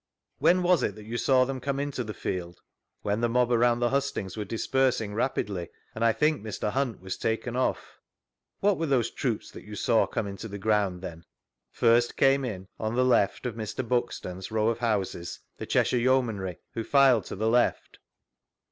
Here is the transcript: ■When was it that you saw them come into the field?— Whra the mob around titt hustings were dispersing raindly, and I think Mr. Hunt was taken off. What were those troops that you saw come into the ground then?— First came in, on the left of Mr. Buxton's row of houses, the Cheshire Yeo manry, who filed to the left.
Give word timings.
■When 0.41 0.63
was 0.63 0.81
it 0.81 0.95
that 0.95 1.03
you 1.03 1.19
saw 1.19 1.45
them 1.45 1.59
come 1.59 1.79
into 1.79 2.03
the 2.03 2.15
field?— 2.15 2.59
Whra 3.05 3.21
the 3.21 3.29
mob 3.29 3.51
around 3.51 3.81
titt 3.81 3.91
hustings 3.91 4.35
were 4.35 4.43
dispersing 4.43 5.13
raindly, 5.13 5.69
and 5.93 6.03
I 6.03 6.11
think 6.11 6.41
Mr. 6.41 6.71
Hunt 6.71 7.01
was 7.01 7.17
taken 7.17 7.55
off. 7.55 7.99
What 8.61 8.79
were 8.79 8.87
those 8.87 9.11
troops 9.11 9.51
that 9.51 9.61
you 9.63 9.75
saw 9.75 10.07
come 10.07 10.25
into 10.25 10.47
the 10.47 10.57
ground 10.57 11.03
then?— 11.03 11.25
First 11.71 12.17
came 12.17 12.43
in, 12.43 12.67
on 12.79 12.95
the 12.95 13.05
left 13.05 13.45
of 13.45 13.53
Mr. 13.53 13.87
Buxton's 13.87 14.49
row 14.49 14.69
of 14.69 14.79
houses, 14.79 15.39
the 15.59 15.67
Cheshire 15.67 15.99
Yeo 15.99 16.23
manry, 16.23 16.57
who 16.73 16.83
filed 16.83 17.25
to 17.25 17.35
the 17.35 17.47
left. 17.47 17.99